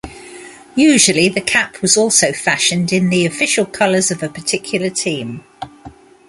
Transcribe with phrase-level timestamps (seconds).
[0.73, 5.43] Usually, the cap was also fashioned in the official colors of a particular team.